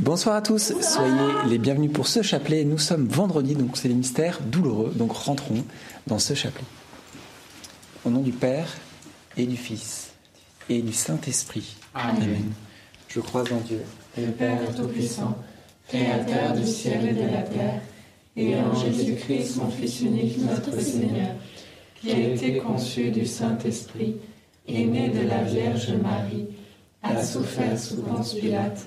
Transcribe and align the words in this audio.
Bonsoir 0.00 0.36
à 0.36 0.40
tous, 0.40 0.72
soyez 0.80 1.50
les 1.50 1.58
bienvenus 1.58 1.92
pour 1.92 2.08
ce 2.08 2.22
chapelet. 2.22 2.64
Nous 2.64 2.78
sommes 2.78 3.06
vendredi, 3.06 3.54
donc 3.54 3.76
c'est 3.76 3.88
les 3.88 3.94
mystères 3.94 4.40
douloureux, 4.40 4.92
donc 4.96 5.12
rentrons 5.12 5.62
dans 6.06 6.18
ce 6.18 6.32
chapelet. 6.32 6.64
Au 8.06 8.08
nom 8.08 8.22
du 8.22 8.32
Père 8.32 8.66
et 9.36 9.44
du 9.44 9.58
Fils 9.58 10.12
et 10.70 10.80
du 10.80 10.94
Saint-Esprit. 10.94 11.76
Amen. 11.94 12.50
Je 13.08 13.20
crois 13.20 13.42
en 13.52 13.60
Dieu, 13.60 13.82
le 14.16 14.28
Père 14.28 14.74
Tout-Puissant, 14.74 15.36
Créateur 15.86 16.54
du 16.54 16.66
ciel 16.66 17.06
et 17.06 17.12
de 17.12 17.30
la 17.30 17.42
terre, 17.42 17.82
et 18.36 18.56
en 18.56 18.74
Jésus-Christ, 18.74 19.56
son 19.56 19.68
Fils 19.68 20.00
unique, 20.00 20.38
notre 20.38 20.80
Seigneur, 20.80 21.34
qui 22.00 22.12
a 22.12 22.18
été 22.18 22.56
conçu 22.56 23.10
du 23.10 23.26
Saint-Esprit, 23.26 24.16
est 24.66 24.84
né 24.86 25.10
de 25.10 25.28
la 25.28 25.42
Vierge 25.42 25.92
Marie, 26.02 26.46
a 27.02 27.22
souffert 27.22 27.78
sous 27.78 28.00
Ponce 28.00 28.32
Pilate, 28.32 28.86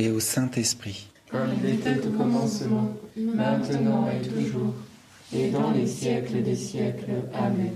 et 0.00 0.10
au 0.10 0.18
Saint-Esprit. 0.18 1.06
Comme 1.30 1.50
il 1.62 1.74
était 1.74 2.04
au 2.06 2.10
commencement, 2.10 2.96
maintenant 3.16 4.08
et 4.10 4.26
toujours, 4.26 4.74
et 5.32 5.50
dans 5.50 5.70
les 5.70 5.86
siècles 5.86 6.42
des 6.42 6.56
siècles. 6.56 7.10
Amen. 7.34 7.72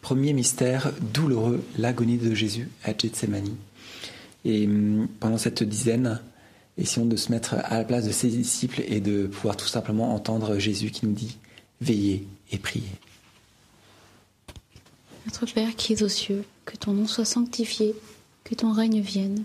Premier 0.00 0.32
mystère 0.32 0.90
douloureux, 1.12 1.62
l'agonie 1.78 2.16
de 2.16 2.34
Jésus 2.34 2.68
à 2.82 2.96
Gethsemane. 2.96 3.54
Et 4.44 4.66
hum, 4.66 5.06
pendant 5.20 5.36
cette 5.36 5.62
dizaine, 5.62 6.20
essayons 6.78 7.06
de 7.06 7.16
se 7.16 7.30
mettre 7.30 7.54
à 7.62 7.78
la 7.78 7.84
place 7.84 8.06
de 8.06 8.12
ses 8.12 8.28
disciples 8.28 8.82
et 8.88 9.00
de 9.00 9.26
pouvoir 9.26 9.56
tout 9.56 9.68
simplement 9.68 10.14
entendre 10.14 10.58
Jésus 10.58 10.90
qui 10.90 11.06
nous 11.06 11.12
dit 11.12 11.36
Veillez 11.82 12.26
et 12.50 12.58
priez. 12.58 12.88
Notre 15.26 15.44
Père 15.52 15.76
qui 15.76 15.92
es 15.92 16.02
aux 16.02 16.08
cieux, 16.08 16.42
que 16.64 16.76
ton 16.76 16.92
nom 16.92 17.06
soit 17.06 17.26
sanctifié 17.26 17.94
que 18.44 18.54
ton 18.54 18.72
règne 18.72 19.00
vienne, 19.00 19.44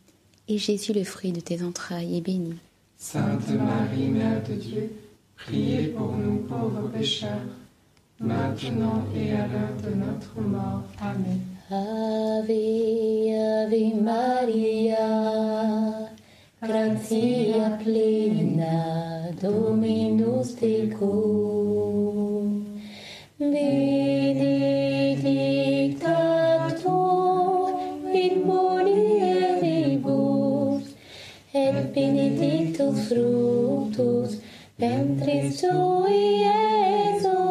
et 0.51 0.57
Jésus, 0.57 0.91
le 0.91 1.05
fruit 1.05 1.31
de 1.31 1.39
tes 1.39 1.63
entrailles, 1.63 2.17
est 2.17 2.21
béni. 2.21 2.55
Sainte 2.97 3.47
Marie, 3.49 4.09
Mère 4.09 4.43
de 4.47 4.53
Dieu, 4.53 4.91
priez 5.37 5.87
pour 5.87 6.11
nous 6.17 6.39
pauvres 6.39 6.89
pécheurs, 6.89 7.47
maintenant 8.19 9.05
et 9.15 9.31
à 9.31 9.47
l'heure 9.47 9.77
de 9.81 9.91
notre 9.95 10.41
mort. 10.41 10.83
Amen. 10.99 11.39
Ave, 11.69 12.49
Ave 13.31 13.95
Maria, 14.03 15.07
gratia 16.61 17.69
plena, 17.81 19.31
Dominus 19.41 20.55
tecum, 20.57 21.95
et 31.77 31.93
benedictus 31.93 33.07
fructus 33.07 34.37
ventris 34.79 35.61
tui, 35.61 36.43
Iesus. 36.43 37.50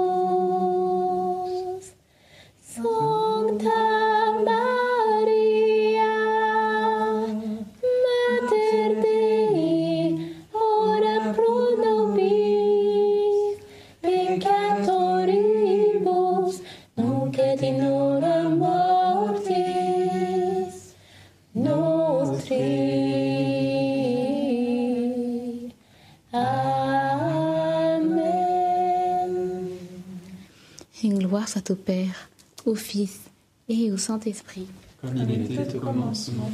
Au 31.70 31.75
Père, 31.75 32.28
au 32.67 32.75
Fils 32.75 33.20
et 33.69 33.93
au 33.93 33.96
Saint-Esprit. 33.96 34.67
Comme 35.00 35.17
il 35.17 35.31
était 35.31 35.76
au 35.76 35.81
commencement, 35.81 36.50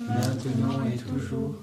maintenant 0.00 0.84
et 0.86 0.96
toujours, 0.96 1.54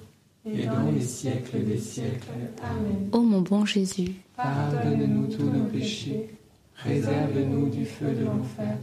et 0.45 0.65
dans 0.65 0.91
les 0.91 1.01
siècles 1.01 1.63
des 1.63 1.79
siècles. 1.79 2.27
Amen. 2.61 3.09
Ô 3.11 3.21
mon 3.21 3.41
bon 3.41 3.65
Jésus, 3.65 4.13
Pardonne-nous 4.35 5.27
tous 5.27 5.43
nos 5.43 5.65
péchés, 5.65 6.29
préserve-nous 6.75 7.69
du 7.69 7.85
feu 7.85 8.13
de 8.13 8.25
l'enfer, 8.25 8.77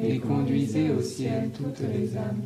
et 0.00 0.18
conduisez 0.18 0.90
au 0.90 1.02
ciel 1.02 1.50
toutes 1.56 1.80
les 1.80 2.16
âmes, 2.16 2.42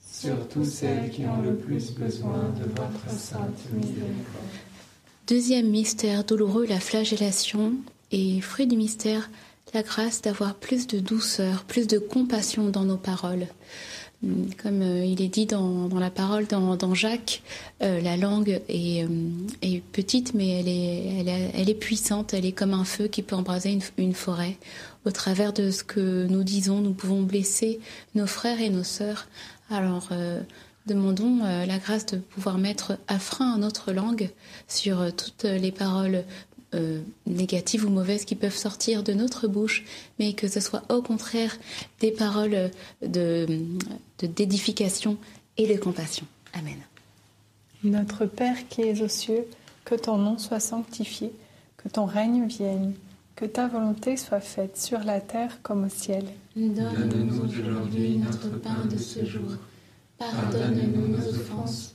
surtout 0.00 0.64
celles 0.64 1.10
qui 1.10 1.26
ont 1.26 1.42
le 1.42 1.56
plus 1.56 1.92
besoin 1.92 2.50
de 2.58 2.64
votre 2.64 3.10
sainte 3.10 3.60
miséricorde. 3.72 4.16
Deuxième 5.26 5.70
mystère 5.70 6.24
douloureux, 6.24 6.66
la 6.66 6.80
flagellation. 6.80 7.74
Et 8.14 8.42
fruit 8.42 8.66
du 8.66 8.76
mystère, 8.76 9.30
la 9.74 9.82
grâce 9.82 10.22
d'avoir 10.22 10.54
plus 10.54 10.86
de 10.86 10.98
douceur, 10.98 11.64
plus 11.64 11.86
de 11.86 11.98
compassion 11.98 12.68
dans 12.68 12.84
nos 12.84 12.96
paroles. 12.96 13.46
Hum, 14.24 14.46
Comme 14.62 14.82
euh, 14.82 15.04
il 15.04 15.20
est 15.20 15.28
dit 15.28 15.46
dans, 15.46 15.88
la 15.98 16.10
parole, 16.10 16.46
dans, 16.46 16.94
Jacques, 16.94 17.42
euh, 17.82 18.00
la 18.00 18.16
langue 18.16 18.60
est, 18.68 19.06
est 19.62 19.82
petite, 19.92 20.34
mais 20.34 20.60
elle 20.60 21.68
est, 21.68 21.74
puissante, 21.74 22.34
elle 22.34 22.46
est 22.46 22.52
comme 22.52 22.74
un 22.74 22.84
feu 22.84 23.08
qui 23.08 23.22
peut 23.22 23.36
embraser 23.36 23.72
une, 23.72 23.82
une 23.98 24.14
forêt. 24.14 24.56
Au 25.04 25.10
travers 25.10 25.52
de 25.52 25.70
ce 25.70 25.82
que 25.82 26.26
nous 26.28 26.44
disons, 26.44 26.80
nous 26.80 26.92
pouvons 26.92 27.22
blesser 27.22 27.80
nos 28.14 28.26
frères 28.26 28.60
et 28.60 28.70
nos 28.70 28.84
sœurs. 28.84 29.26
Alors, 29.70 30.08
euh, 30.12 30.40
demandons 30.86 31.40
la 31.44 31.78
grâce 31.78 32.06
de 32.06 32.18
pouvoir 32.18 32.58
mettre 32.58 32.98
à 33.08 33.18
frein 33.18 33.56
notre 33.58 33.92
langue 33.92 34.30
sur 34.68 35.14
toutes 35.14 35.44
les 35.44 35.72
paroles 35.72 36.24
euh, 36.74 37.00
négatives 37.26 37.84
ou 37.84 37.90
mauvaises 37.90 38.24
qui 38.24 38.34
peuvent 38.34 38.56
sortir 38.56 39.02
de 39.02 39.12
notre 39.12 39.46
bouche, 39.48 39.84
mais 40.18 40.32
que 40.32 40.48
ce 40.48 40.60
soit 40.60 40.82
au 40.92 41.02
contraire 41.02 41.56
des 42.00 42.10
paroles 42.12 42.70
de 43.02 43.46
de- 44.18 44.26
d'édification 44.26 45.16
et 45.58 45.66
de 45.72 45.78
compassion. 45.78 46.26
Amen. 46.54 46.76
Notre 47.84 48.26
Père 48.26 48.68
qui 48.68 48.82
es 48.82 49.02
aux 49.02 49.08
cieux, 49.08 49.44
que 49.84 49.94
ton 49.96 50.16
nom 50.16 50.38
soit 50.38 50.60
sanctifié, 50.60 51.32
que 51.76 51.88
ton 51.88 52.06
règne 52.06 52.46
vienne, 52.46 52.94
que 53.34 53.44
ta 53.44 53.66
volonté 53.66 54.16
soit 54.16 54.40
faite 54.40 54.76
sur 54.76 55.00
la 55.00 55.20
terre 55.20 55.58
comme 55.62 55.84
au 55.84 55.88
ciel. 55.88 56.24
Donne-nous 56.54 57.40
aujourd'hui 57.44 58.18
notre 58.18 58.48
pain 58.60 58.84
de 58.90 58.96
ce 58.98 59.24
jour. 59.24 59.50
Pardonne-nous 60.18 61.08
nos 61.08 61.28
offenses, 61.28 61.94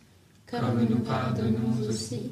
comme 0.50 0.86
nous 0.90 1.00
pardonnons 1.00 1.88
aussi 1.88 2.32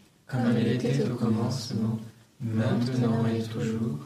Comme 0.31 0.55
il 0.57 0.67
était 0.69 1.03
au 1.03 1.15
commencement, 1.15 1.99
maintenant 2.39 3.25
et 3.27 3.43
toujours, 3.43 3.99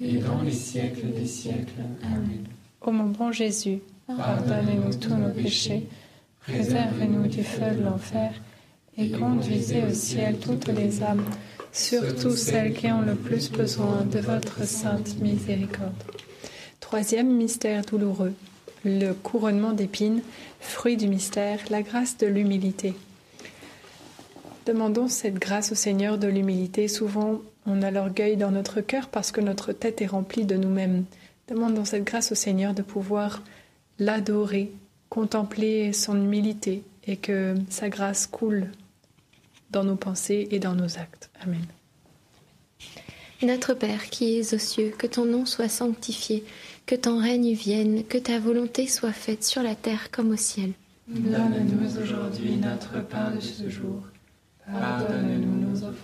et 0.00 0.18
dans 0.18 0.40
les 0.42 0.52
siècles 0.52 1.08
des 1.12 1.26
siècles. 1.26 1.82
Amen. 2.04 2.44
Ô 2.80 2.92
mon 2.92 3.06
bon 3.06 3.32
Jésus, 3.32 3.80
pardonnez-nous 4.06 4.94
tous 4.94 5.16
nos 5.16 5.30
péchés, 5.30 5.88
préservez-nous 6.40 7.26
du 7.26 7.42
feu 7.42 7.74
de 7.76 7.82
l'enfer, 7.82 8.32
et 8.96 9.10
conduisez 9.10 9.82
au 9.82 9.92
ciel 9.92 10.38
toutes 10.38 10.68
les 10.68 11.02
âmes, 11.02 11.24
surtout 11.72 12.36
celles 12.36 12.72
qui 12.72 12.86
ont 12.86 13.00
le 13.00 13.16
plus 13.16 13.50
besoin 13.50 14.04
de 14.04 14.20
votre 14.20 14.64
sainte 14.64 15.18
miséricorde. 15.20 16.04
Troisième 16.78 17.34
mystère 17.34 17.84
douloureux, 17.84 18.34
le 18.84 19.12
couronnement 19.12 19.72
d'épines, 19.72 20.20
fruit 20.60 20.96
du 20.96 21.08
mystère, 21.08 21.58
la 21.70 21.82
grâce 21.82 22.16
de 22.18 22.26
l'humilité. 22.26 22.94
Demandons 24.66 25.08
cette 25.08 25.34
grâce 25.34 25.72
au 25.72 25.74
Seigneur 25.74 26.16
de 26.16 26.26
l'humilité. 26.26 26.88
Souvent, 26.88 27.42
on 27.66 27.82
a 27.82 27.90
l'orgueil 27.90 28.36
dans 28.36 28.50
notre 28.50 28.80
cœur 28.80 29.08
parce 29.08 29.30
que 29.30 29.42
notre 29.42 29.72
tête 29.72 30.00
est 30.00 30.06
remplie 30.06 30.46
de 30.46 30.56
nous-mêmes. 30.56 31.04
Demandons 31.48 31.84
cette 31.84 32.04
grâce 32.04 32.32
au 32.32 32.34
Seigneur 32.34 32.72
de 32.72 32.80
pouvoir 32.80 33.42
l'adorer, 33.98 34.72
contempler 35.10 35.92
son 35.92 36.16
humilité 36.16 36.82
et 37.06 37.16
que 37.16 37.54
sa 37.68 37.90
grâce 37.90 38.26
coule 38.26 38.70
dans 39.70 39.84
nos 39.84 39.96
pensées 39.96 40.48
et 40.50 40.58
dans 40.58 40.74
nos 40.74 40.98
actes. 40.98 41.30
Amen. 41.42 41.64
Notre 43.42 43.74
Père 43.74 44.08
qui 44.08 44.38
es 44.38 44.54
aux 44.54 44.58
cieux, 44.58 44.94
que 44.96 45.06
ton 45.06 45.26
nom 45.26 45.44
soit 45.44 45.68
sanctifié, 45.68 46.44
que 46.86 46.94
ton 46.94 47.18
règne 47.18 47.52
vienne, 47.52 48.04
que 48.04 48.16
ta 48.16 48.38
volonté 48.38 48.86
soit 48.86 49.12
faite 49.12 49.44
sur 49.44 49.62
la 49.62 49.74
terre 49.74 50.10
comme 50.10 50.30
au 50.30 50.36
ciel. 50.36 50.72
Donne-nous 51.08 52.00
aujourd'hui 52.00 52.56
notre 52.56 53.06
pain 53.06 53.32
de 53.32 53.40
ce 53.40 53.68
jour. 53.68 54.00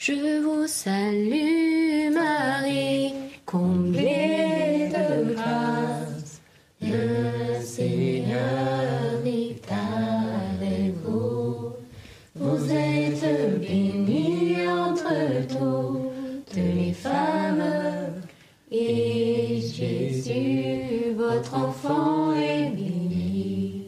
Je 0.00 0.40
vous 0.40 0.68
salue 0.68 2.14
Marie, 2.14 3.14
comblée 3.44 4.88
de 4.92 5.34
grâce. 5.34 6.40
Le 6.80 7.60
Seigneur 7.60 9.20
est 9.26 9.60
avec 9.68 10.94
vous. 11.04 11.72
Vous 12.36 12.72
êtes 12.72 13.58
bénie 13.60 14.68
entre 14.68 15.48
toutes 15.48 16.54
les 16.54 16.92
femmes. 16.92 17.64
Et 18.70 19.60
Jésus, 19.60 21.12
votre 21.16 21.54
enfant, 21.54 22.32
est 22.36 22.70
béni. 22.70 23.82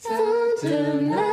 Sainte 0.00 0.72
Marie, 1.02 1.27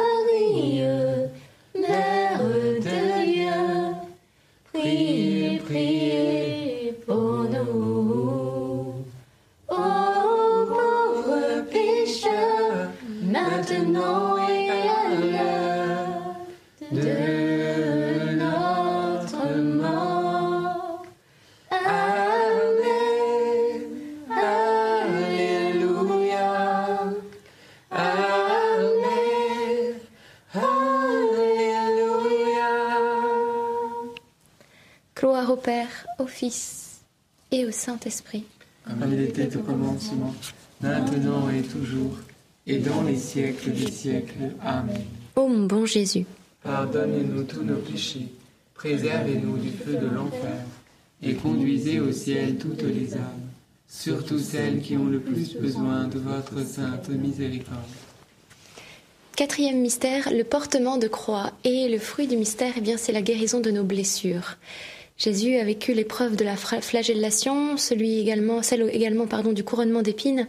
Saint-Esprit. 38.05 38.43
Comme 38.85 39.11
il 39.11 39.21
était 39.21 39.57
au 39.57 39.61
commencement, 39.61 40.33
maintenant 40.79 41.49
et 41.49 41.63
toujours, 41.63 42.15
et 42.67 42.77
dans 42.77 43.01
les 43.01 43.17
siècles 43.17 43.71
des 43.71 43.89
siècles. 43.89 44.51
Amen. 44.61 45.01
Ô 45.35 45.47
mon 45.47 45.65
bon 45.65 45.85
Jésus, 45.87 46.25
Pardonnez-nous 46.63 47.43
tous 47.43 47.63
nos 47.63 47.77
péchés, 47.77 48.27
préservez-nous 48.75 49.57
du 49.57 49.71
feu 49.71 49.93
de 49.93 50.07
l'enfer, 50.07 50.61
et 51.23 51.33
conduisez 51.33 51.99
au 51.99 52.11
ciel 52.11 52.57
toutes 52.57 52.83
les 52.83 53.15
âmes, 53.15 53.49
surtout 53.87 54.39
celles 54.39 54.81
qui 54.81 54.95
ont 54.97 55.05
le 55.05 55.19
plus 55.19 55.55
besoin 55.55 56.07
de 56.07 56.19
votre 56.19 56.63
sainte 56.63 57.09
miséricorde. 57.09 57.79
Quatrième 59.35 59.81
mystère, 59.81 60.31
le 60.31 60.43
portement 60.43 60.97
de 60.97 61.07
croix. 61.07 61.51
Et 61.63 61.89
le 61.89 61.97
fruit 61.97 62.27
du 62.27 62.37
mystère, 62.37 62.73
eh 62.77 62.81
bien, 62.81 62.97
c'est 62.97 63.11
la 63.11 63.21
guérison 63.21 63.59
de 63.59 63.69
nos 63.69 63.83
blessures. 63.83 64.57
Jésus 65.17 65.55
a 65.57 65.63
vécu 65.63 65.93
l'épreuve 65.93 66.35
de 66.35 66.43
la 66.43 66.57
flagellation, 66.57 67.77
celui 67.77 68.19
également, 68.19 68.61
celle 68.61 68.89
également 68.93 69.27
pardon, 69.27 69.53
du 69.53 69.63
couronnement 69.63 70.01
d'épines. 70.01 70.47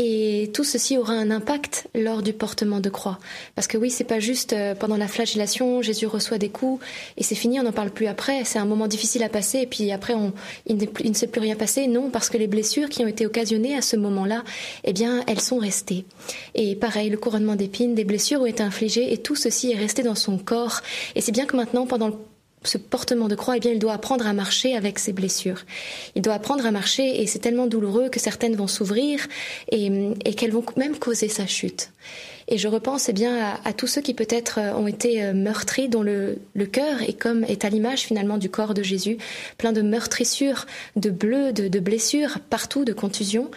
Et 0.00 0.50
tout 0.54 0.62
ceci 0.62 0.96
aura 0.96 1.14
un 1.14 1.32
impact 1.32 1.88
lors 1.92 2.22
du 2.22 2.32
portement 2.32 2.78
de 2.78 2.88
croix. 2.88 3.18
Parce 3.56 3.66
que 3.66 3.76
oui, 3.76 3.90
c'est 3.90 4.04
pas 4.04 4.20
juste 4.20 4.52
euh, 4.52 4.76
pendant 4.76 4.96
la 4.96 5.08
flagellation, 5.08 5.82
Jésus 5.82 6.06
reçoit 6.06 6.38
des 6.38 6.50
coups 6.50 6.80
et 7.16 7.24
c'est 7.24 7.34
fini, 7.34 7.58
on 7.58 7.64
n'en 7.64 7.72
parle 7.72 7.90
plus 7.90 8.06
après. 8.06 8.44
C'est 8.44 8.60
un 8.60 8.64
moment 8.64 8.86
difficile 8.86 9.24
à 9.24 9.28
passer 9.28 9.58
et 9.58 9.66
puis 9.66 9.90
après, 9.90 10.14
il, 10.66 10.76
plus- 10.88 11.04
il 11.04 11.10
ne 11.10 11.16
s'est 11.16 11.26
plus 11.26 11.40
rien 11.40 11.56
passé. 11.56 11.88
Non, 11.88 12.10
parce 12.10 12.30
que 12.30 12.38
les 12.38 12.46
blessures 12.46 12.88
qui 12.90 13.02
ont 13.02 13.08
été 13.08 13.26
occasionnées 13.26 13.74
à 13.76 13.82
ce 13.82 13.96
moment-là, 13.96 14.44
eh 14.84 14.92
bien, 14.92 15.24
elles 15.26 15.40
sont 15.40 15.58
restées. 15.58 16.04
Et 16.54 16.76
pareil, 16.76 17.10
le 17.10 17.16
couronnement 17.16 17.56
d'épines, 17.56 17.96
des 17.96 18.04
blessures 18.04 18.42
ont 18.42 18.46
été 18.46 18.62
infligées 18.62 19.12
et 19.12 19.18
tout 19.18 19.34
ceci 19.34 19.72
est 19.72 19.76
resté 19.78 20.04
dans 20.04 20.14
son 20.14 20.38
corps. 20.38 20.80
Et 21.16 21.20
c'est 21.20 21.32
bien 21.32 21.44
que 21.46 21.56
maintenant, 21.56 21.86
pendant 21.86 22.06
le 22.06 22.14
ce 22.64 22.78
portement 22.78 23.28
de 23.28 23.34
croix, 23.34 23.56
eh 23.56 23.60
bien, 23.60 23.72
il 23.72 23.78
doit 23.78 23.92
apprendre 23.92 24.26
à 24.26 24.32
marcher 24.32 24.74
avec 24.74 24.98
ses 24.98 25.12
blessures. 25.12 25.64
Il 26.14 26.22
doit 26.22 26.34
apprendre 26.34 26.66
à 26.66 26.70
marcher 26.70 27.22
et 27.22 27.26
c'est 27.26 27.38
tellement 27.38 27.66
douloureux 27.66 28.08
que 28.08 28.20
certaines 28.20 28.56
vont 28.56 28.66
s'ouvrir 28.66 29.26
et, 29.70 30.34
qu'elles 30.34 30.52
vont 30.52 30.64
même 30.76 30.98
causer 30.98 31.28
sa 31.28 31.46
chute. 31.46 31.90
Et 32.50 32.56
je 32.56 32.66
repense 32.66 33.10
eh 33.10 33.12
bien 33.12 33.58
à, 33.62 33.72
tous 33.74 33.86
ceux 33.86 34.00
qui 34.00 34.14
peut-être 34.14 34.58
euh, 34.58 34.72
ont 34.72 34.86
été 34.86 35.22
euh, 35.22 35.34
meurtris, 35.34 35.90
dont 35.90 36.02
le, 36.02 36.38
cœur 36.72 37.02
est 37.02 37.12
comme 37.12 37.44
est 37.44 37.66
à 37.66 37.68
l'image 37.68 38.00
finalement 38.00 38.38
du 38.38 38.48
corps 38.48 38.72
de 38.72 38.82
Jésus, 38.82 39.18
plein 39.58 39.72
de 39.72 39.82
meurtrissures, 39.82 40.64
de 40.96 41.10
bleus, 41.10 41.52
de, 41.52 41.78
blessures 41.78 42.38
partout, 42.48 42.86
de 42.86 42.94
contusions, 42.94 43.50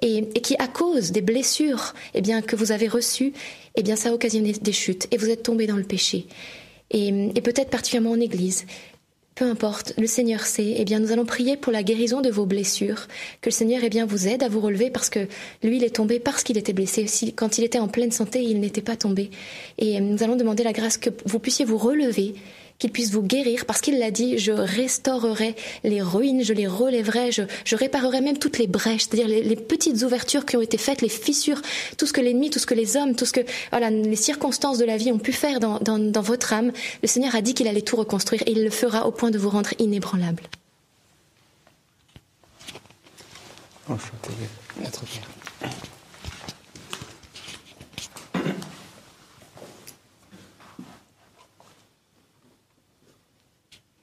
et, 0.00 0.28
qui 0.42 0.54
à 0.60 0.68
cause 0.68 1.10
des 1.10 1.22
blessures 1.22 1.92
eh 2.14 2.20
bien 2.20 2.40
que 2.40 2.54
vous 2.54 2.70
avez 2.70 2.86
reçues, 2.86 3.32
eh 3.74 3.82
bien 3.82 3.96
ça 3.96 4.10
a 4.10 4.12
occasionné 4.12 4.52
des 4.52 4.72
chutes 4.72 5.08
et 5.10 5.16
vous 5.16 5.28
êtes 5.28 5.42
tombés 5.42 5.66
dans 5.66 5.76
le 5.76 5.82
péché 5.82 6.26
et, 6.90 7.40
peut-être 7.42 7.70
particulièrement 7.70 8.12
en 8.12 8.20
Église. 8.20 8.66
Peu 9.34 9.44
importe, 9.44 9.92
le 9.98 10.06
Seigneur 10.06 10.40
sait. 10.40 10.76
Eh 10.78 10.84
bien, 10.86 10.98
nous 10.98 11.12
allons 11.12 11.26
prier 11.26 11.58
pour 11.58 11.70
la 11.70 11.82
guérison 11.82 12.22
de 12.22 12.30
vos 12.30 12.46
blessures, 12.46 13.06
que 13.42 13.50
le 13.50 13.54
Seigneur 13.54 13.80
eh 13.84 13.90
bien 13.90 14.06
vous 14.06 14.28
aide 14.28 14.42
à 14.42 14.48
vous 14.48 14.60
relever 14.60 14.88
parce 14.88 15.10
que 15.10 15.28
lui, 15.62 15.76
il 15.76 15.84
est 15.84 15.96
tombé 15.96 16.20
parce 16.20 16.42
qu'il 16.42 16.56
était 16.56 16.72
blessé. 16.72 17.04
Quand 17.36 17.58
il 17.58 17.64
était 17.64 17.78
en 17.78 17.88
pleine 17.88 18.12
santé, 18.12 18.42
il 18.42 18.60
n'était 18.60 18.80
pas 18.80 18.96
tombé. 18.96 19.30
Et 19.76 20.00
nous 20.00 20.22
allons 20.22 20.36
demander 20.36 20.64
la 20.64 20.72
grâce 20.72 20.96
que 20.96 21.10
vous 21.26 21.38
puissiez 21.38 21.66
vous 21.66 21.76
relever 21.76 22.34
qu'il 22.78 22.90
puisse 22.90 23.10
vous 23.10 23.22
guérir, 23.22 23.64
parce 23.66 23.80
qu'il 23.80 23.98
l'a 23.98 24.10
dit, 24.10 24.38
je 24.38 24.52
restaurerai 24.52 25.54
les 25.84 26.02
ruines, 26.02 26.42
je 26.44 26.52
les 26.52 26.66
relèverai, 26.66 27.32
je, 27.32 27.76
réparerai 27.76 28.20
même 28.20 28.38
toutes 28.38 28.58
les 28.58 28.66
brèches, 28.66 29.02
c'est-à-dire 29.02 29.28
les, 29.28 29.56
petites 29.56 30.02
ouvertures 30.02 30.44
qui 30.46 30.56
ont 30.56 30.60
été 30.60 30.78
faites, 30.78 31.02
les 31.02 31.08
fissures, 31.08 31.60
tout 31.96 32.06
ce 32.06 32.12
que 32.12 32.20
l'ennemi, 32.20 32.50
tout 32.50 32.58
ce 32.58 32.66
que 32.66 32.74
les 32.74 32.96
hommes, 32.96 33.14
tout 33.16 33.24
ce 33.24 33.32
que 33.32 33.40
les 33.72 34.16
circonstances 34.16 34.78
de 34.78 34.84
la 34.84 34.96
vie 34.96 35.12
ont 35.12 35.18
pu 35.18 35.32
faire 35.32 35.60
dans, 35.60 36.22
votre 36.22 36.52
âme. 36.52 36.72
Le 37.02 37.08
Seigneur 37.08 37.34
a 37.34 37.40
dit 37.40 37.54
qu'il 37.54 37.68
allait 37.68 37.82
tout 37.82 37.96
reconstruire 37.96 38.42
et 38.46 38.52
il 38.52 38.64
le 38.64 38.70
fera 38.70 39.06
au 39.06 39.12
point 39.12 39.30
de 39.30 39.38
vous 39.38 39.50
rendre 39.50 39.70
inébranlable. 39.78 40.42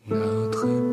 Notre 0.06 0.93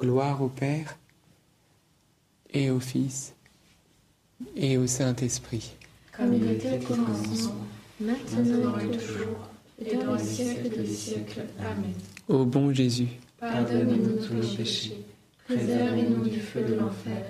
Gloire 0.00 0.40
au 0.42 0.48
Père, 0.48 0.96
et 2.52 2.70
au 2.70 2.78
Fils, 2.78 3.34
et 4.54 4.78
au 4.78 4.86
Saint-Esprit. 4.86 5.72
Comme 6.16 6.34
il 6.34 6.52
était 6.52 6.76
au 6.76 6.86
commencement, 6.86 7.54
maintenant 8.00 8.78
et 8.78 8.96
toujours, 8.96 9.48
et 9.84 9.96
dans 9.96 10.14
les 10.14 10.22
siècles 10.22 10.68
des 10.70 10.86
siècles. 10.86 11.42
Amen. 11.58 11.92
Ô 12.28 12.44
bon 12.44 12.72
Jésus, 12.72 13.08
Pardonnez-nous 13.40 14.24
tous 14.24 14.34
nos 14.34 14.56
péchés, 14.56 15.04
préservez-nous 15.46 16.28
du 16.28 16.40
feu 16.40 16.62
de 16.62 16.74
l'enfer, 16.74 17.24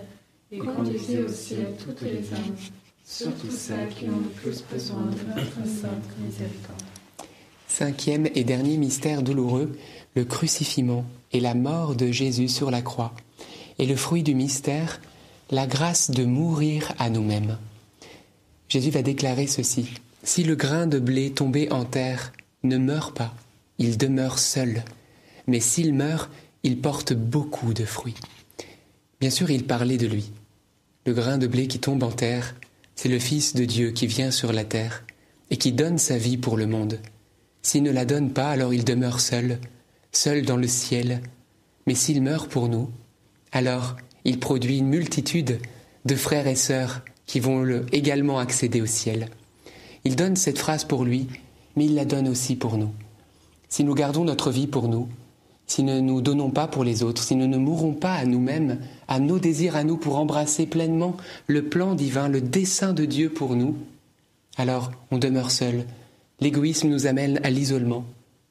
et 0.53 0.59
conduisez 0.59 1.23
au 1.23 1.29
ciel 1.29 1.75
toutes 1.83 2.03
les 2.03 2.33
âmes, 2.35 2.57
surtout 3.03 3.51
celles 3.51 3.89
qui 3.89 4.05
ont 4.11 4.19
le 4.19 4.29
plus 4.29 4.63
besoin 4.71 5.07
de 5.07 5.17
votre 5.17 5.67
sainte 5.67 6.05
miséricorde. 6.23 6.83
cinquième 7.67 8.29
et 8.35 8.45
dernier 8.45 8.77
mystère 8.77 9.23
douloureux, 9.23 9.75
le 10.15 10.25
crucifixion 10.27 11.07
et 11.33 11.41
la 11.41 11.55
mort 11.55 11.95
de 11.95 12.11
Jésus 12.11 12.49
sur 12.49 12.71
la 12.71 12.83
croix. 12.83 13.15
Et 13.79 13.87
le 13.87 13.97
fruit 13.97 14.23
du 14.23 14.35
mystère, 14.35 15.01
la 15.51 15.67
grâce 15.67 16.11
de 16.11 16.25
mourir 16.25 16.93
à 16.99 17.11
nous-mêmes. 17.11 17.59
Jésus 18.69 18.91
va 18.91 19.03
déclarer 19.03 19.47
ceci. 19.47 19.89
Si 20.23 20.45
le 20.45 20.57
grain 20.57 20.87
de 20.87 20.99
blé 20.99 21.31
tombé 21.31 21.71
en 21.73 21.85
terre 21.85 22.33
ne 22.65 22.77
meurt 22.77 23.17
pas, 23.17 23.35
il 23.79 23.97
demeure 23.97 24.39
seul. 24.39 24.83
Mais 25.47 25.61
s'il 25.61 25.95
meurt, 25.95 26.31
il 26.63 26.81
porte 26.81 27.13
beaucoup 27.15 27.73
de 27.73 27.85
fruits. 27.85 28.17
Bien 29.21 29.31
sûr, 29.31 29.51
il 29.51 29.65
parlait 29.65 29.97
de 29.97 30.07
lui. 30.07 30.33
Le 31.07 31.15
grain 31.15 31.39
de 31.39 31.47
blé 31.47 31.67
qui 31.67 31.79
tombe 31.79 32.03
en 32.03 32.11
terre, 32.11 32.55
c'est 32.95 33.09
le 33.09 33.19
Fils 33.19 33.55
de 33.55 33.65
Dieu 33.65 33.93
qui 33.93 34.07
vient 34.07 34.31
sur 34.31 34.53
la 34.53 34.65
terre 34.65 35.05
et 35.51 35.57
qui 35.57 35.73
donne 35.73 35.99
sa 35.99 36.19
vie 36.19 36.37
pour 36.37 36.57
le 36.57 36.67
monde. 36.67 36.99
S'il 37.63 37.83
ne 37.83 37.91
la 37.91 38.05
donne 38.05 38.33
pas, 38.33 38.51
alors 38.51 38.75
il 38.75 38.85
demeure 38.85 39.21
seul, 39.21 39.59
seul 40.19 40.43
dans 40.43 40.57
le 40.57 40.67
ciel. 40.69 41.21
Mais 41.87 41.95
s'il 41.95 42.23
meurt 42.23 42.51
pour 42.51 42.69
nous, 42.69 42.91
alors 43.53 43.97
il 44.25 44.39
produit 44.41 44.79
une 44.79 44.89
multitude 44.89 45.61
de 46.05 46.15
frères 46.15 46.47
et 46.47 46.57
sœurs 46.57 47.03
qui 47.27 47.41
vont 47.41 47.61
le- 47.63 47.87
également 47.93 48.39
accéder 48.39 48.81
au 48.81 48.87
ciel. 48.87 49.29
Il 50.05 50.17
donne 50.17 50.37
cette 50.37 50.59
phrase 50.59 50.85
pour 50.85 51.05
lui, 51.05 51.29
mais 51.77 51.87
il 51.87 51.95
la 51.95 52.05
donne 52.05 52.29
aussi 52.29 52.57
pour 52.57 52.77
nous. 52.79 52.91
Si 53.69 53.85
nous 53.85 53.95
gardons 53.95 54.25
notre 54.25 54.51
vie 54.51 54.67
pour 54.67 54.89
nous, 54.89 55.09
si 55.67 55.83
nous 55.83 55.95
ne 55.95 56.01
nous 56.01 56.21
donnons 56.23 56.51
pas 56.51 56.67
pour 56.67 56.83
les 56.83 57.03
autres, 57.03 57.23
si 57.23 57.37
nous 57.37 57.47
ne 57.47 57.59
mourrons 57.59 57.93
pas 57.93 58.15
à 58.15 58.25
nous-mêmes, 58.25 58.81
à 59.07 59.21
nos 59.21 59.39
désirs 59.39 59.77
à 59.77 59.85
nous 59.85 59.99
pour 59.99 60.19
embrasser 60.19 60.67
pleinement 60.67 61.17
le 61.47 61.69
plan 61.69 61.95
divin, 61.95 62.29
le 62.29 62.41
dessein 62.41 62.93
de 62.95 63.05
Dieu 63.05 63.29
pour 63.31 63.55
nous, 63.55 63.77
alors 64.57 64.91
on 65.11 65.19
demeure 65.19 65.51
seul. 65.51 65.85
L'égoïsme 66.41 66.89
nous 66.89 67.07
amène 67.07 67.39
à 67.45 67.51
l'isolement 67.51 68.05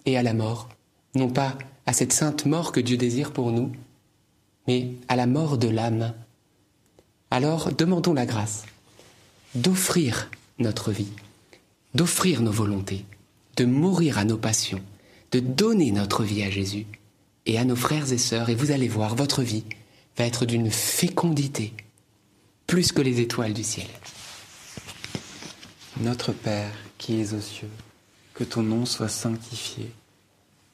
et 0.05 0.17
à 0.17 0.23
la 0.23 0.33
mort, 0.33 0.69
non 1.17 1.29
pas 1.29 1.57
à 1.85 1.93
cette 1.93 2.13
sainte 2.13 2.45
mort 2.45 2.71
que 2.71 2.79
Dieu 2.79 2.95
désire 2.95 3.31
pour 3.31 3.51
nous, 3.51 3.71
mais 4.67 4.91
à 5.07 5.15
la 5.15 5.27
mort 5.27 5.57
de 5.57 5.67
l'âme. 5.67 6.13
Alors 7.31 7.71
demandons 7.73 8.13
la 8.13 8.25
grâce 8.25 8.63
d'offrir 9.55 10.29
notre 10.59 10.91
vie, 10.91 11.11
d'offrir 11.93 12.41
nos 12.41 12.51
volontés, 12.51 13.05
de 13.57 13.65
mourir 13.65 14.17
à 14.17 14.25
nos 14.25 14.37
passions, 14.37 14.81
de 15.31 15.39
donner 15.39 15.91
notre 15.91 16.23
vie 16.23 16.43
à 16.43 16.49
Jésus 16.49 16.85
et 17.45 17.57
à 17.57 17.65
nos 17.65 17.75
frères 17.75 18.11
et 18.11 18.17
sœurs. 18.17 18.49
Et 18.49 18.55
vous 18.55 18.71
allez 18.71 18.87
voir, 18.87 19.15
votre 19.15 19.41
vie 19.41 19.63
va 20.17 20.25
être 20.25 20.45
d'une 20.45 20.71
fécondité 20.71 21.73
plus 22.65 22.91
que 22.91 23.01
les 23.01 23.21
étoiles 23.21 23.53
du 23.53 23.63
ciel. 23.63 23.87
Notre 26.01 26.31
Père 26.31 26.73
qui 26.97 27.19
es 27.21 27.33
aux 27.33 27.41
cieux, 27.41 27.69
que 28.33 28.43
ton 28.43 28.61
nom 28.61 28.85
soit 28.85 29.09
sanctifié, 29.09 29.91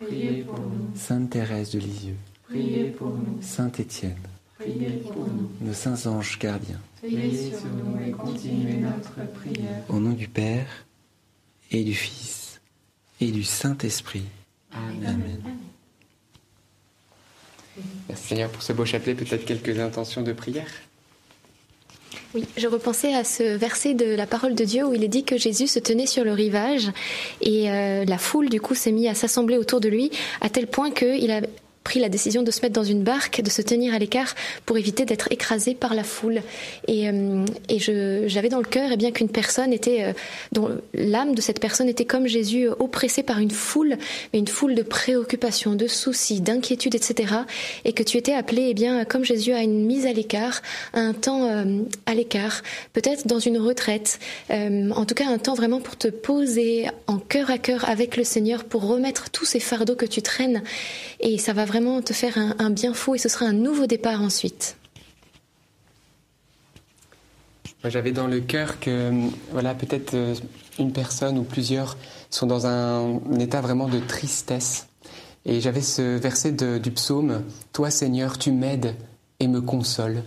Priez 0.00 0.42
pour 0.44 0.58
nous. 0.60 0.90
Sainte 0.96 1.30
Thérèse 1.30 1.70
de 1.72 1.78
Lisieux, 1.80 2.16
Priez 2.48 2.84
pour 2.90 3.08
nous. 3.08 3.38
Saint 3.42 3.70
Étienne, 3.72 4.16
Priez 4.58 4.90
pour 5.12 5.26
nous. 5.26 5.50
nos 5.60 5.72
saints 5.72 6.06
anges 6.06 6.38
gardiens, 6.38 6.80
Veillez 7.02 7.50
sur 7.50 7.66
nous 7.68 8.00
et 8.06 8.10
continuez 8.12 8.76
notre 8.78 9.14
prière. 9.32 9.82
au 9.88 9.98
nom 10.00 10.12
du 10.12 10.28
Père 10.28 10.66
et 11.70 11.84
du 11.84 11.94
Fils 11.94 12.60
et 13.20 13.30
du 13.30 13.42
Saint-Esprit. 13.44 14.24
Amen. 14.72 15.40
Merci 18.08 18.28
Seigneur 18.28 18.50
pour 18.50 18.62
ce 18.62 18.72
beau 18.72 18.84
chapelet. 18.84 19.14
Peut-être 19.14 19.44
quelques 19.44 19.78
intentions 19.78 20.22
de 20.22 20.32
prière 20.32 20.66
Oui, 22.34 22.44
je 22.58 22.66
repensais 22.66 23.14
à 23.14 23.24
ce 23.24 23.42
verset 23.56 23.94
de 23.94 24.14
la 24.14 24.26
parole 24.26 24.54
de 24.54 24.62
Dieu 24.62 24.84
où 24.84 24.92
il 24.92 25.02
est 25.02 25.08
dit 25.08 25.24
que 25.24 25.38
Jésus 25.38 25.66
se 25.66 25.78
tenait 25.78 26.06
sur 26.06 26.24
le 26.24 26.32
rivage 26.32 26.90
et 27.40 27.70
euh, 27.70 28.04
la 28.04 28.18
foule 28.18 28.50
du 28.50 28.60
coup 28.60 28.74
s'est 28.74 28.92
mise 28.92 29.06
à 29.06 29.14
s'assembler 29.14 29.56
autour 29.56 29.80
de 29.80 29.88
lui 29.88 30.10
à 30.42 30.50
tel 30.50 30.66
point 30.66 30.90
qu'il 30.90 31.30
a 31.30 31.40
pris 31.84 32.00
la 32.00 32.08
décision 32.08 32.42
de 32.42 32.50
se 32.50 32.60
mettre 32.60 32.74
dans 32.74 32.84
une 32.84 33.02
barque, 33.02 33.40
de 33.40 33.50
se 33.50 33.62
tenir 33.62 33.94
à 33.94 33.98
l'écart 33.98 34.34
pour 34.66 34.76
éviter 34.76 35.04
d'être 35.04 35.32
écrasé 35.32 35.74
par 35.74 35.94
la 35.94 36.04
foule. 36.04 36.42
Et, 36.86 37.08
euh, 37.08 37.44
et 37.68 37.78
j'avais 38.28 38.50
dans 38.50 38.58
le 38.58 38.64
cœur 38.64 38.90
eh 38.92 38.96
bien 38.96 39.10
qu'une 39.10 39.28
personne 39.28 39.72
était, 39.72 40.04
euh, 40.04 40.12
dont 40.52 40.70
l'âme 40.92 41.34
de 41.34 41.40
cette 41.40 41.60
personne 41.60 41.88
était 41.88 42.04
comme 42.04 42.26
Jésus, 42.26 42.68
euh, 42.68 42.74
oppressée 42.78 43.22
par 43.22 43.38
une 43.38 43.50
foule, 43.50 43.96
mais 44.32 44.38
une 44.38 44.48
foule 44.48 44.74
de 44.74 44.82
préoccupations, 44.82 45.74
de 45.74 45.86
soucis, 45.86 46.40
d'inquiétudes, 46.40 46.94
etc. 46.94 47.34
Et 47.84 47.92
que 47.92 48.02
tu 48.02 48.18
étais 48.18 48.34
appelé, 48.34 48.66
eh 48.68 48.74
bien, 48.74 49.04
comme 49.04 49.24
Jésus, 49.24 49.52
à 49.52 49.62
une 49.62 49.86
mise 49.86 50.06
à 50.06 50.12
l'écart, 50.12 50.60
à 50.92 51.00
un 51.00 51.14
temps 51.14 51.48
euh, 51.48 51.82
à 52.06 52.14
l'écart, 52.14 52.62
peut-être 52.92 53.26
dans 53.26 53.38
une 53.38 53.58
retraite, 53.58 54.18
en 54.50 55.04
tout 55.04 55.14
cas 55.14 55.26
un 55.28 55.38
temps 55.38 55.54
vraiment 55.54 55.80
pour 55.80 55.96
te 55.96 56.08
poser 56.08 56.86
en 57.06 57.18
cœur 57.18 57.50
à 57.50 57.58
cœur 57.58 57.88
avec 57.88 58.16
le 58.16 58.24
Seigneur, 58.24 58.64
pour 58.64 58.86
remettre 58.86 59.30
tous 59.30 59.44
ces 59.44 59.60
fardeaux 59.60 59.94
que 59.94 60.06
tu 60.06 60.22
traînes. 60.22 60.62
Et 61.20 61.38
ça 61.38 61.52
va 61.52 61.64
vraiment 61.68 62.02
te 62.02 62.12
faire 62.12 62.36
un, 62.58 62.70
bien 62.70 62.94
fou 62.94 63.14
et 63.14 63.18
ce 63.18 63.28
sera 63.28 63.44
un 63.46 63.52
nouveau 63.52 63.86
départ 63.86 64.20
ensuite. 64.22 64.76
J'avais 67.84 68.10
dans 68.10 68.26
le 68.26 68.40
cœur 68.40 68.80
que, 68.80 69.12
voilà, 69.52 69.74
peut-être 69.74 70.14
euh, 70.14 70.34
une 70.80 70.92
personne 70.92 71.38
ou 71.38 71.44
plusieurs 71.44 71.96
sont 72.28 72.46
dans 72.46 72.66
un, 72.66 73.20
état 73.38 73.60
vraiment 73.60 73.86
de 73.86 74.00
tristesse. 74.00 74.88
Et 75.46 75.60
j'avais 75.60 75.80
ce 75.80 76.16
verset 76.16 76.52
du 76.52 76.90
psaume 76.90 77.42
Toi, 77.72 77.90
Seigneur, 77.90 78.36
tu 78.36 78.50
m'aides 78.50 78.96
et 79.38 79.46
me 79.46 79.60
consoles. 79.60 80.22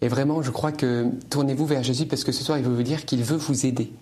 Et 0.00 0.08
vraiment, 0.08 0.42
je 0.42 0.50
crois 0.50 0.72
que 0.72 1.06
tournez-vous 1.30 1.66
vers 1.66 1.82
Jésus 1.82 2.06
parce 2.06 2.24
que 2.24 2.32
ce 2.32 2.42
soir, 2.42 2.58
il 2.58 2.64
veut 2.64 2.74
vous 2.74 2.82
dire 2.82 3.04
qu'il 3.04 3.22
veut 3.22 3.36
vous 3.36 3.66
aider. 3.66 3.92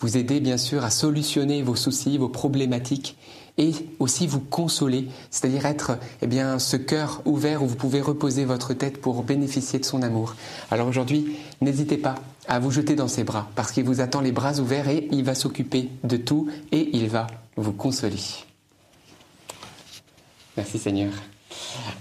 Vous 0.00 0.16
aider, 0.16 0.40
bien 0.40 0.58
sûr, 0.58 0.84
à 0.84 0.90
solutionner 0.90 1.62
vos 1.62 1.76
soucis, 1.76 2.18
vos 2.18 2.28
problématiques 2.28 3.16
et 3.58 3.72
aussi 3.98 4.26
vous 4.26 4.40
consoler, 4.40 5.08
c'est-à-dire 5.30 5.64
être 5.64 5.98
eh 6.20 6.26
bien, 6.26 6.58
ce 6.58 6.76
cœur 6.76 7.22
ouvert 7.24 7.62
où 7.62 7.66
vous 7.66 7.76
pouvez 7.76 8.00
reposer 8.00 8.44
votre 8.44 8.74
tête 8.74 9.00
pour 9.00 9.22
bénéficier 9.22 9.78
de 9.78 9.84
son 9.84 10.02
amour. 10.02 10.34
Alors 10.70 10.88
aujourd'hui, 10.88 11.36
n'hésitez 11.60 11.96
pas 11.96 12.16
à 12.48 12.58
vous 12.58 12.70
jeter 12.70 12.94
dans 12.94 13.08
ses 13.08 13.24
bras 13.24 13.48
parce 13.54 13.72
qu'il 13.72 13.84
vous 13.84 14.00
attend 14.00 14.20
les 14.20 14.32
bras 14.32 14.58
ouverts 14.58 14.88
et 14.88 15.08
il 15.10 15.24
va 15.24 15.34
s'occuper 15.34 15.88
de 16.04 16.16
tout 16.16 16.48
et 16.72 16.90
il 16.92 17.08
va 17.08 17.26
vous 17.56 17.72
consoler. 17.72 18.20
Merci 20.56 20.78
Seigneur. 20.78 21.12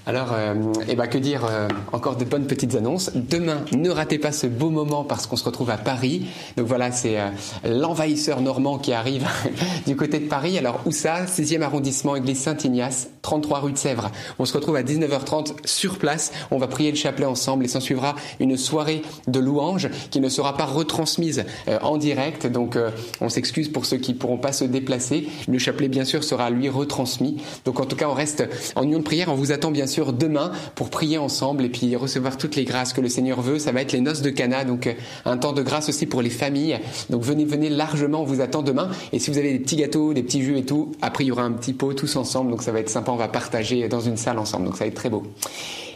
Alors, 0.07 0.33
euh, 0.33 0.53
eh 0.87 0.95
ben, 0.95 1.07
que 1.07 1.17
dire 1.17 1.45
euh, 1.49 1.67
Encore 1.91 2.15
de 2.15 2.25
bonnes 2.25 2.45
petites 2.45 2.75
annonces. 2.75 3.11
Demain, 3.15 3.65
ne 3.75 3.89
ratez 3.89 4.19
pas 4.19 4.31
ce 4.31 4.47
beau 4.47 4.69
moment 4.69 5.03
parce 5.03 5.25
qu'on 5.25 5.35
se 5.35 5.43
retrouve 5.43 5.69
à 5.69 5.77
Paris. 5.77 6.27
Donc 6.57 6.67
voilà, 6.67 6.91
c'est 6.91 7.19
euh, 7.19 7.29
l'envahisseur 7.67 8.41
normand 8.41 8.77
qui 8.77 8.93
arrive 8.93 9.27
du 9.87 9.95
côté 9.95 10.19
de 10.19 10.27
Paris. 10.27 10.57
Alors 10.57 10.81
où 10.85 10.91
ça? 10.91 11.25
6e 11.25 11.61
arrondissement, 11.61 12.15
église 12.15 12.39
Saint-Ignace, 12.39 13.09
33 13.23 13.59
rue 13.59 13.71
de 13.71 13.77
Sèvres. 13.77 14.11
On 14.37 14.45
se 14.45 14.53
retrouve 14.53 14.75
à 14.75 14.83
19h30 14.83 15.53
sur 15.65 15.97
place. 15.97 16.31
On 16.51 16.57
va 16.57 16.67
prier 16.67 16.91
le 16.91 16.97
chapelet 16.97 17.25
ensemble 17.25 17.65
et 17.65 17.67
s'en 17.67 17.79
suivra 17.79 18.15
une 18.39 18.57
soirée 18.57 19.01
de 19.27 19.39
louanges 19.39 19.89
qui 20.11 20.19
ne 20.19 20.29
sera 20.29 20.55
pas 20.55 20.65
retransmise 20.65 21.45
en 21.81 21.97
direct. 21.97 22.45
Donc 22.47 22.77
on 23.21 23.29
s'excuse 23.29 23.69
pour 23.69 23.85
ceux 23.85 23.97
qui 23.97 24.13
ne 24.13 24.17
pourront 24.17 24.37
pas 24.37 24.51
se 24.51 24.65
déplacer. 24.65 25.27
Le 25.47 25.57
chapelet, 25.57 25.87
bien 25.87 26.05
sûr, 26.05 26.23
sera 26.23 26.49
lui 26.49 26.69
retransmis. 26.69 27.41
Donc 27.65 27.79
en 27.79 27.85
tout 27.85 27.95
cas, 27.95 28.07
on 28.07 28.13
reste 28.13 28.47
en 28.75 28.83
union 28.83 28.99
de 28.99 29.03
prière. 29.03 29.29
Attend 29.51 29.71
bien 29.71 29.87
sûr 29.87 30.13
demain 30.13 30.51
pour 30.75 30.89
prier 30.89 31.17
ensemble 31.17 31.63
et 31.63 31.69
puis 31.69 31.95
recevoir 31.95 32.37
toutes 32.37 32.55
les 32.55 32.65
grâces 32.65 32.93
que 32.93 33.01
le 33.01 33.09
Seigneur 33.09 33.41
veut. 33.41 33.59
Ça 33.59 33.71
va 33.71 33.81
être 33.81 33.91
les 33.91 34.01
noces 34.01 34.21
de 34.21 34.29
Cana, 34.29 34.65
donc 34.65 34.87
euh, 34.87 34.93
un 35.25 35.37
temps 35.37 35.53
de 35.53 35.61
grâce 35.61 35.89
aussi 35.89 36.05
pour 36.05 36.21
les 36.21 36.29
familles. 36.29 36.79
Donc 37.09 37.23
venez, 37.23 37.45
venez 37.45 37.69
largement. 37.69 38.21
On 38.21 38.25
vous 38.25 38.41
attend 38.41 38.61
demain. 38.61 38.89
Et 39.13 39.19
si 39.19 39.31
vous 39.31 39.37
avez 39.37 39.53
des 39.53 39.59
petits 39.59 39.77
gâteaux, 39.77 40.13
des 40.13 40.23
petits 40.23 40.41
jus 40.41 40.57
et 40.57 40.65
tout, 40.65 40.91
après 41.01 41.23
il 41.23 41.27
y 41.27 41.31
aura 41.31 41.43
un 41.43 41.51
petit 41.51 41.73
pot 41.73 41.93
tous 41.93 42.15
ensemble. 42.15 42.51
Donc 42.51 42.63
ça 42.63 42.71
va 42.71 42.79
être 42.79 42.89
sympa. 42.89 43.11
On 43.11 43.17
va 43.17 43.27
partager 43.27 43.87
dans 43.87 44.01
une 44.01 44.17
salle 44.17 44.39
ensemble. 44.39 44.65
Donc 44.65 44.77
ça 44.77 44.83
va 44.83 44.87
être 44.87 44.95
très 44.95 45.09
beau. 45.09 45.23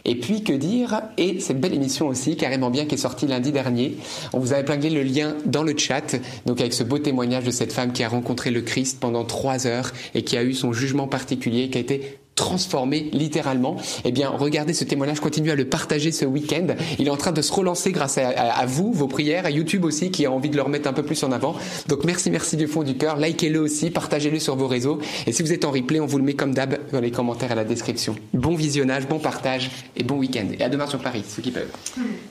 Et 0.05 0.15
puis 0.15 0.43
que 0.43 0.53
dire? 0.53 1.01
Et 1.17 1.39
cette 1.39 1.59
belle 1.59 1.73
émission 1.73 2.07
aussi, 2.07 2.35
carrément 2.35 2.69
bien, 2.69 2.85
qui 2.85 2.95
est 2.95 2.99
sortie 2.99 3.27
lundi 3.27 3.51
dernier. 3.51 3.97
On 4.33 4.39
vous 4.39 4.53
a 4.53 4.59
épinglé 4.59 4.89
le 4.89 5.03
lien 5.03 5.35
dans 5.45 5.63
le 5.63 5.77
chat, 5.77 6.15
donc 6.45 6.59
avec 6.61 6.73
ce 6.73 6.83
beau 6.83 6.99
témoignage 6.99 7.43
de 7.43 7.51
cette 7.51 7.71
femme 7.71 7.91
qui 7.91 8.03
a 8.03 8.09
rencontré 8.09 8.51
le 8.51 8.61
Christ 8.61 8.99
pendant 8.99 9.25
trois 9.25 9.67
heures 9.67 9.91
et 10.15 10.23
qui 10.23 10.37
a 10.37 10.43
eu 10.43 10.53
son 10.53 10.73
jugement 10.73 11.07
particulier, 11.07 11.69
qui 11.69 11.77
a 11.77 11.81
été 11.81 12.19
transformé 12.39 13.09
littéralement. 13.11 13.75
Eh 14.05 14.11
bien, 14.11 14.29
regardez 14.29 14.73
ce 14.73 14.85
témoignage, 14.85 15.19
continuez 15.19 15.51
à 15.51 15.55
le 15.55 15.65
partager 15.65 16.11
ce 16.13 16.23
week-end. 16.25 16.67
Il 16.97 17.07
est 17.07 17.11
en 17.11 17.17
train 17.17 17.33
de 17.33 17.41
se 17.41 17.51
relancer 17.51 17.91
grâce 17.91 18.17
à, 18.17 18.29
à- 18.29 18.59
à 18.61 18.65
vous, 18.65 18.93
vos 18.93 19.07
prières, 19.07 19.45
à 19.45 19.51
YouTube 19.51 19.83
aussi, 19.83 20.09
qui 20.09 20.25
a 20.25 20.31
envie 20.31 20.49
de 20.49 20.55
le 20.55 20.61
remettre 20.61 20.87
un 20.87 20.93
peu 20.93 21.03
plus 21.03 21.21
en 21.23 21.31
avant. 21.33 21.53
Donc 21.89 22.05
merci, 22.05 22.31
merci 22.31 22.55
du 22.55 22.67
fond 22.67 22.83
du 22.83 22.95
cœur. 22.95 23.17
Likez-le 23.17 23.59
aussi, 23.59 23.91
partagez-le 23.91 24.39
sur 24.39 24.55
vos 24.55 24.67
réseaux. 24.67 24.99
Et 25.27 25.33
si 25.33 25.43
vous 25.43 25.51
êtes 25.51 25.65
en 25.65 25.71
replay, 25.71 25.99
on 25.99 26.05
vous 26.05 26.17
le 26.17 26.23
met 26.23 26.33
comme 26.33 26.53
d'hab 26.53 26.77
dans 26.93 27.01
les 27.01 27.11
commentaires 27.11 27.51
à 27.51 27.55
la 27.55 27.65
description. 27.65 28.15
Bon 28.33 28.55
visionnage, 28.55 29.05
bon 29.07 29.19
partage 29.19 29.69
et 29.97 30.03
bon 30.03 30.15
week-end. 30.17 30.47
Et 30.57 30.63
à 30.63 30.69
demain 30.69 30.87
sur 30.87 30.99
Paris, 30.99 31.23
ceux 31.27 31.41
qui 31.41 31.51
peuvent. 31.51 31.71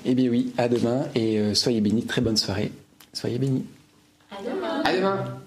Eh 0.07 0.15
bien 0.15 0.31
oui, 0.31 0.53
à 0.57 0.69
demain 0.69 1.03
et 1.15 1.39
euh, 1.39 1.55
soyez 1.55 1.81
bénis. 1.83 2.05
Très 2.05 2.23
bonne 2.23 2.37
soirée. 2.39 2.73
Soyez 3.13 3.39
bénis. 3.39 3.65
À 4.31 4.43
demain. 4.43 4.83
À 4.85 4.97
demain 4.97 5.39